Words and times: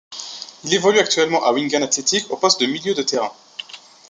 Il 0.63 0.73
évolue 0.73 0.97
actuellement 0.97 1.43
à 1.45 1.53
Wigan 1.53 1.83
Athletic 1.83 2.31
au 2.31 2.35
poste 2.35 2.59
de 2.59 2.65
milieu 2.65 2.95
de 2.95 3.03
terrain. 3.03 3.31